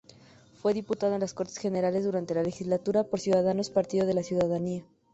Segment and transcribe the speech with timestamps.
[0.55, 4.83] Fue diputado en las Cortes Generales durante la legislatura por Ciudadanos-Partido de la Ciudadanía.